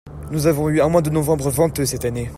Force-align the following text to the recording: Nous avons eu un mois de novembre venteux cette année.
Nous 0.31 0.47
avons 0.47 0.67
eu 0.69 0.81
un 0.81 0.89
mois 0.89 1.03
de 1.03 1.11
novembre 1.11 1.51
venteux 1.51 1.85
cette 1.85 2.05
année. 2.05 2.27